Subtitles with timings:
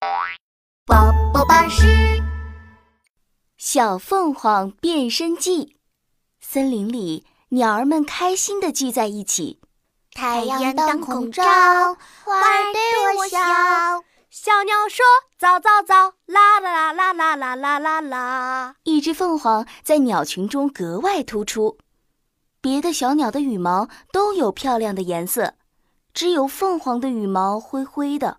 [0.00, 1.86] 宝宝巴士
[3.58, 5.76] 小凤凰变身记。
[6.40, 9.60] 森林里，鸟儿们开心地聚在一起。
[10.12, 13.38] 太阳当空照，花儿对我笑。
[14.30, 15.04] 小鸟说
[15.36, 21.76] ：“早早早，啦啦啦啦啦啦啦啦。”一只凤凰在鸟群中格外突出。
[22.62, 25.52] 别的小鸟的羽毛都有漂亮的颜色，
[26.14, 28.38] 只有凤凰的羽毛灰灰的。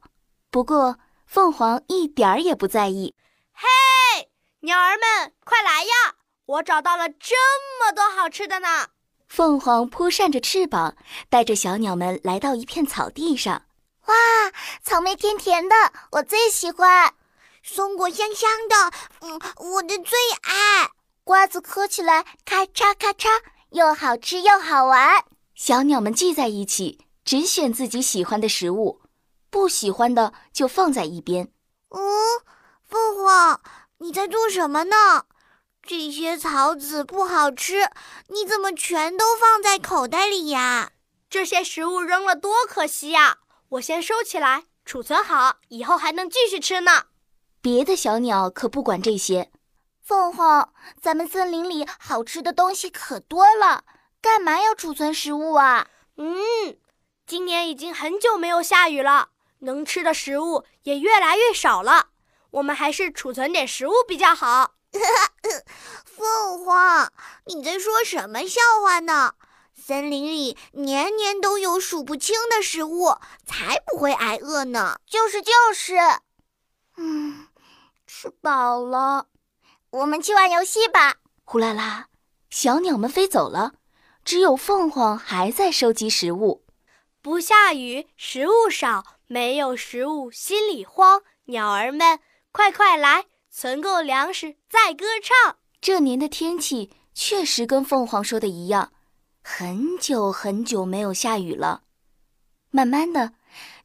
[0.49, 0.97] 不过，
[1.31, 3.15] 凤凰一点儿也不在意。
[3.53, 4.27] 嘿，
[4.63, 6.15] 鸟儿们，快来呀！
[6.45, 7.37] 我找到了这
[7.79, 8.89] 么多好吃的呢！
[9.29, 10.97] 凤凰扑扇着翅膀，
[11.29, 13.61] 带着小鸟们来到一片草地上。
[14.07, 14.13] 哇，
[14.83, 15.73] 草莓甜甜的，
[16.11, 17.13] 我最喜欢；
[17.63, 18.91] 松果香香的，
[19.21, 19.39] 嗯，
[19.71, 20.89] 我的最爱。
[21.23, 23.29] 瓜子嗑起来咔嚓咔嚓。
[23.69, 25.23] 又好吃又好玩，
[25.55, 29.00] 小鸟们聚在一起，只选自己喜欢的食物，
[29.51, 31.51] 不喜欢的就放在一边。
[31.89, 31.99] 嗯，
[32.81, 33.61] 凤凰，
[33.99, 35.25] 你在做什么呢？
[35.83, 37.89] 这些草籽不好吃，
[38.27, 40.91] 你怎么全都放在口袋里呀？
[41.29, 43.39] 这些食物扔了多可惜呀！
[43.69, 47.05] 我先收起来，储存好，以后还能继续吃呢。
[47.61, 49.51] 别的小鸟可不管这些。
[50.01, 53.83] 凤凰，咱们森林里好吃的东西可多了，
[54.21, 55.87] 干嘛要储存食物啊？
[56.17, 56.77] 嗯，
[57.25, 59.29] 今年已经很久没有下雨了，
[59.61, 62.09] 能吃的食物也越来越少了，
[62.51, 64.75] 我们还是储存点食物比较好。
[66.05, 67.11] 凤凰，
[67.45, 69.33] 你在说什么笑话呢？
[69.73, 74.99] 森林里年年都有数不清的食物，才不会挨饿呢。
[75.07, 75.95] 就是就是，
[76.97, 77.47] 嗯，
[78.05, 79.27] 吃饱了。
[79.89, 81.15] 我们去玩游戏吧！
[81.43, 82.05] 呼啦啦，
[82.49, 83.73] 小鸟们飞走了，
[84.23, 86.63] 只有凤凰还在收集食物。
[87.21, 91.21] 不下雨，食物少，没有食物心里慌。
[91.45, 92.19] 鸟儿们，
[92.51, 95.55] 快快来，存够粮食再歌唱。
[95.79, 98.91] 这年的天气确实跟凤凰说的一样，
[99.41, 101.83] 很久很久没有下雨了。
[102.71, 103.31] 慢慢的，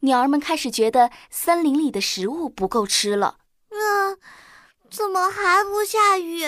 [0.00, 3.38] 鸟儿们开始觉得森林里的食物不够吃了。
[3.70, 4.18] 嗯。
[4.90, 6.44] 怎么还不下雨？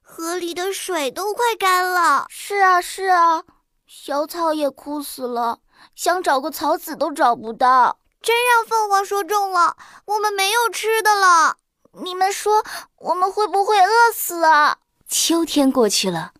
[0.00, 2.26] 河里的水都快干了。
[2.28, 3.44] 是啊，是啊，
[3.86, 5.60] 小草也枯死了，
[5.94, 8.00] 想找个草籽都找不到。
[8.22, 11.56] 真让凤凰说中了，我们没有吃的了。
[12.02, 12.64] 你们说
[12.98, 14.78] 我们会不会饿死啊？
[15.08, 16.32] 秋天过去了，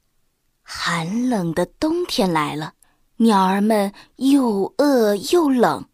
[0.62, 2.72] 寒冷的冬天来了，
[3.16, 5.86] 鸟儿们又饿又冷。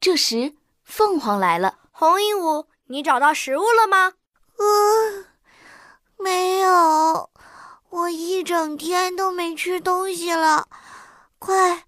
[0.00, 1.78] 这时，凤凰来了。
[1.92, 4.14] 红鹦鹉，你找到食物了吗？
[4.58, 5.26] 嗯，
[6.18, 7.30] 没有，
[7.90, 10.68] 我一整天都没吃东西了，
[11.38, 11.84] 快，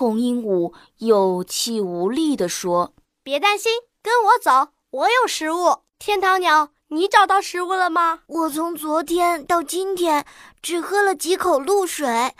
[0.00, 3.70] 红鹦鹉有气无力地说：“别担心，
[4.02, 8.20] 跟我走，我有食物。”天堂鸟，你找到食物了吗？
[8.26, 10.24] 我从昨天到今天
[10.62, 12.34] 只喝了几口露水，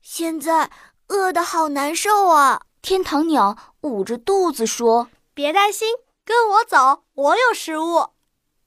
[0.00, 0.70] 现在
[1.08, 2.62] 饿得好难受啊！
[2.80, 5.88] 天堂鸟捂着肚子说：“别担心。”
[6.24, 8.10] 跟我走，我有食物。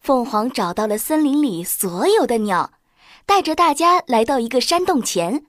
[0.02, 2.72] 凤凰找到了森林里所有的鸟，
[3.26, 5.46] 带着大家来到一个山洞前。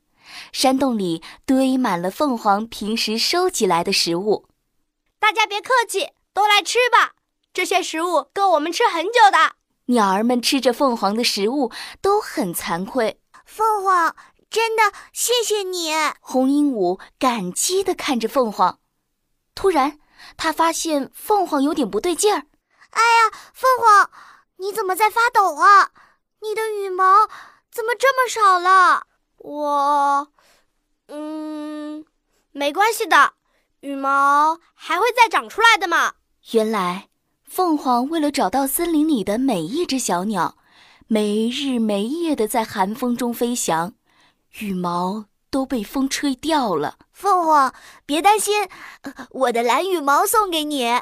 [0.53, 4.49] 山洞里堆满了凤凰平时收集来的食物。
[5.19, 7.13] 大家别客气，都来吃吧。
[7.53, 9.57] 这些食物够我们吃很久的。
[9.87, 13.21] 鸟儿们吃着凤凰的食物，都很惭愧。
[13.45, 14.17] 凤凰，
[14.51, 15.93] 真的谢谢你。
[16.21, 18.79] 红鹦鹉感激地看着凤凰。
[19.55, 19.99] 突然。
[20.39, 22.47] 他发现凤凰有点不对劲儿。
[22.91, 24.11] 哎呀，凤凰，
[24.57, 25.91] 你怎么在发抖啊？
[26.41, 27.29] 你的羽毛
[27.71, 29.07] 怎么这么少了？
[29.45, 30.29] 我，
[31.09, 32.05] 嗯，
[32.53, 33.35] 没关系的，
[33.81, 36.15] 羽毛还会再长出来的嘛。
[36.53, 37.09] 原来，
[37.45, 40.57] 凤凰为了找到森林里的每一只小鸟，
[41.07, 43.93] 没日没夜的在寒风中飞翔，
[44.61, 45.27] 羽毛。
[45.51, 46.99] 都被风吹掉了。
[47.13, 47.73] 凤凰，
[48.05, 48.69] 别担心，
[49.31, 51.01] 我的蓝羽毛送给你，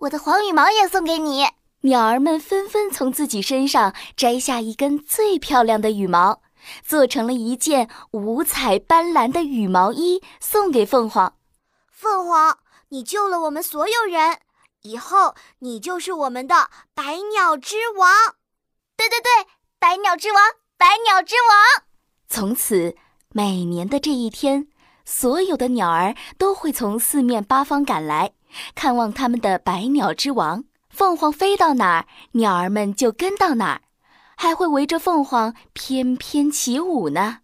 [0.00, 1.46] 我的黄羽毛也送给你。
[1.80, 6.42] 鸟儿们纷纷从自己身上摘下一根最漂亮的羽毛，
[6.82, 11.36] 做成了一件五彩斑斓的羽毛衣，送给凤凰。
[11.90, 12.58] 凤凰，
[12.88, 14.38] 你救了我们所有人，
[14.82, 18.10] 以后你就是我们的百鸟之王。
[18.96, 19.46] 对对对，
[19.78, 20.42] 百鸟之王，
[20.76, 21.84] 百鸟之王。
[22.28, 22.96] 从此。
[23.36, 24.68] 每年的这一天，
[25.04, 28.30] 所有的鸟儿都会从四面八方赶来，
[28.76, 30.62] 看望他们的百鸟之王。
[30.88, 33.80] 凤凰飞到哪儿，鸟儿们就跟到哪儿，
[34.36, 37.43] 还会围着凤凰翩翩起舞呢。